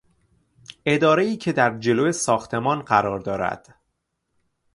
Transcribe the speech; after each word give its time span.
ادارهای 0.85 1.37
که 1.37 1.51
در 1.53 1.79
جلو 1.79 2.11
ساختمان 2.11 2.81
قرار 2.81 3.19
دارد 3.19 3.75